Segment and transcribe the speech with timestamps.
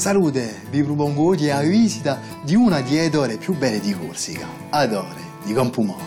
[0.00, 5.20] Salute, vi propongo oggi la visita di una delle edore più belle di Corsica, Adore
[5.44, 6.02] di Campumoro.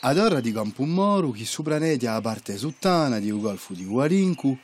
[0.00, 4.58] Adora di Campumoro, che sopranedia la parte suttana di Golfo di Guarincu,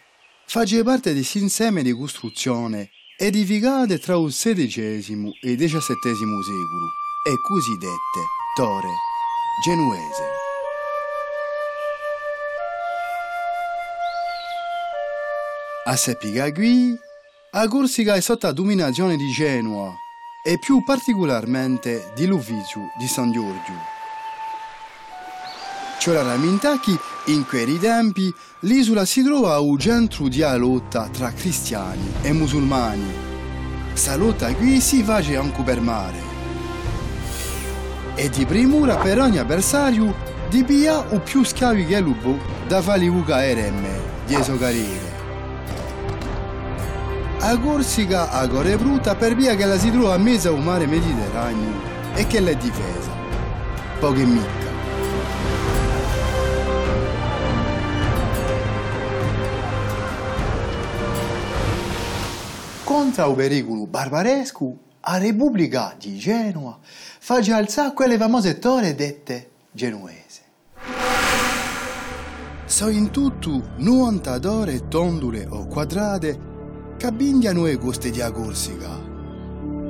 [0.46, 8.20] faceva parte dell'insieme di costruzione edificate tra il XVI e il XVII secolo e cosiddette
[8.54, 8.90] Tore
[9.64, 10.28] Genuese.
[15.86, 16.94] A Seppiga qui,
[17.52, 19.94] a Corsica è sotto dominazione di Genova
[20.44, 23.72] e più particolarmente di Luvizio di San Giorgio.
[25.98, 26.94] Cioè la Mintacchi,
[27.26, 33.10] in quei tempi, l'isola si trova al centro di lotta tra cristiani e musulmani.
[33.88, 36.33] Questa lotta qui si face anche per mare.
[38.16, 43.44] E di primura per ogni avversario pia o più schiavi che lupo da fare uca
[43.44, 45.12] eremme, di esocarire.
[47.40, 50.86] A Corsica a Gore brutta per via che la si trova a mezzo al mare
[50.86, 51.72] Mediterraneo
[52.14, 53.10] e che l'è difesa.
[53.98, 54.62] Poche mica.
[62.84, 64.76] Contra il pericolo barbaresco,
[65.06, 70.42] a Repubblica di Genova face alzare quelle famose torre dette genuese.
[72.64, 76.52] So in tutto 90 ore tondule o quadrate
[76.96, 79.12] che abbindiano le coste di Corsica.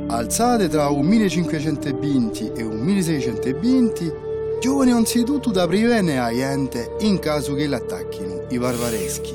[0.09, 4.13] Alzate tra un 1520 e un 1620,
[4.61, 9.35] giovani anzitutto da prevenire a gente in caso che l'attacchino i barbareschi.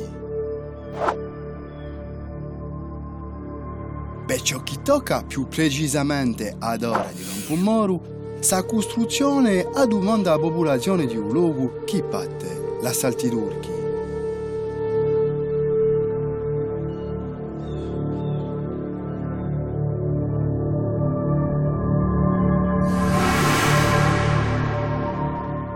[4.30, 10.40] Per ciò che tocca più precisamente ad ora di Campomoru, sa costruzione ha domanda alla
[10.40, 13.70] popolazione di un luogo che batte l'assalti turchi.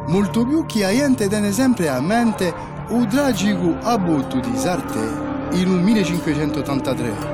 [0.09, 2.53] Molto più che gente tiene sempre a mente
[2.89, 7.32] un tragico aborto di Sarte in un 1583.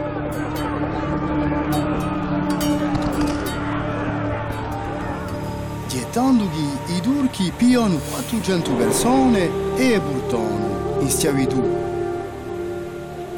[6.20, 11.64] Che i turchi piano 400 persone e portano in schiavitù.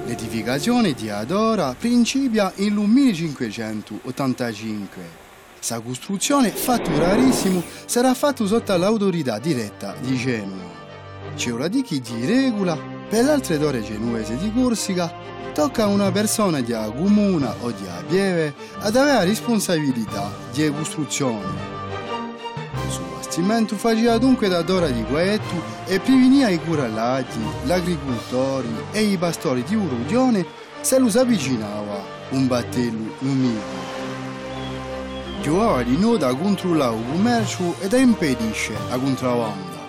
[0.07, 5.03] L'edificazione di Adora principia nel 1585.
[5.59, 10.71] Sa costruzione, fatto rarissimo, sarà fatto sotto l'autorità diretta di Genova.
[11.35, 12.75] C'è ora di di regola,
[13.07, 15.13] per le altre dore genuese di Corsica,
[15.53, 21.80] tocca a una persona di comuna o di pieve ad avere la responsabilità di costruzione
[23.31, 29.03] sul bastimento faceva dunque da dora di guetto e prevenia i curallati, gli agricoltori e
[29.03, 30.45] i pastori di Urudione
[30.81, 33.99] se lo avvicinava un battello nemico.
[35.41, 39.79] Giovava di noi da controllare il commercio e da impedisce la contrabbanda.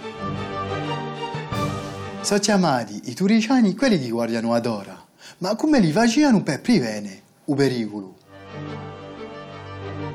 [2.21, 5.05] Sono chiamati i turiciani quelli che guardano ad ora,
[5.39, 8.22] ma come li facevano per prevenire il pericolo?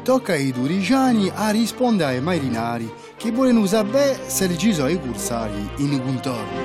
[0.07, 6.01] Tocca ai turiciani a rispondere ai marinari che vogliono sapere se deciso ai cursari in
[6.01, 6.61] contorno.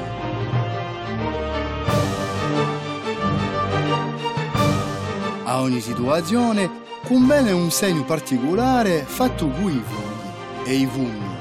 [5.43, 6.71] A ogni situazione
[7.05, 11.35] conviene un segno particolare fatto con i fogli e i funghi.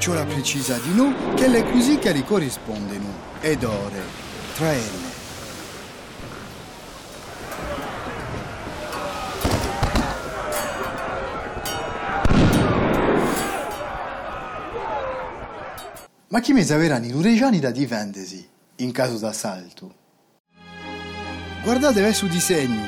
[0.00, 3.06] Ciò la precisa di noi che le così che li corrispondono
[3.40, 4.02] ed ore
[4.56, 5.19] tra elle.
[16.30, 19.94] Ma chi mese avranno i norvegiani da difendersi in caso d'assalto?
[21.64, 22.86] Guardate verso il disegno.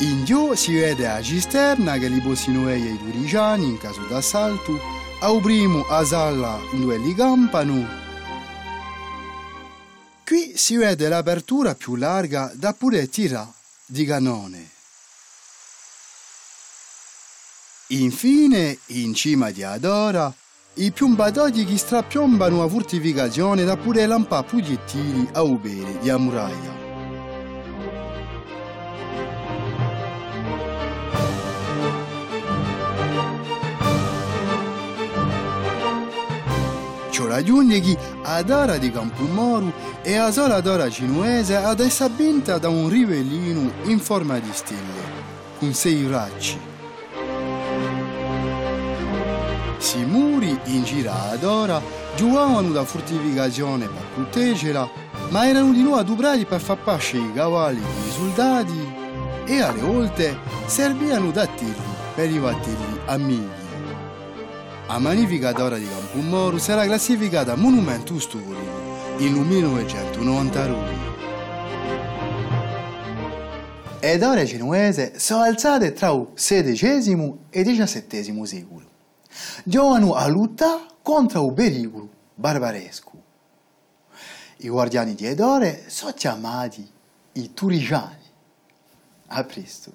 [0.00, 4.78] In giù si vede la cisterna che li possono i turiciani in caso d'assalto,
[5.20, 7.88] a primo a sala dove li campano.
[10.26, 13.52] Qui si vede l'apertura più larga da pure tirare
[13.86, 14.68] di cannone.
[17.86, 20.32] Infine, in cima di Adora,
[20.74, 26.08] i piombatoti che strappiombano a fortificazione da pure lampà proiettili a ubere di
[37.30, 39.72] raggiunge chi ad ora di Campomoru
[40.02, 45.02] e a sola d'ora genuese ad essa vinta da un rivellino in forma di stelle,
[45.58, 46.79] con sei racci.
[49.80, 51.80] Si muri in gira ad ora
[52.14, 54.88] giocavano da fortificazione per proteggerla,
[55.30, 58.88] ma erano di nuovo adoperati per far pasce i cavalli dei soldati
[59.46, 60.36] e alle volte
[60.66, 61.74] servivano da tiri
[62.14, 63.48] per i battelli amici.
[64.86, 71.08] La magnifica d'ora di Campomoru sarà classificata monumento storico nel 1992.
[73.98, 78.89] E d'ore genuese sono alzate tra il XVI e il XVII secolo.
[79.64, 83.12] Giovano a lottare contro il pericolo barbaresco.
[84.58, 86.88] I guardiani di Edore sono chiamati
[87.32, 88.18] i turiciani.
[89.28, 89.92] A presto.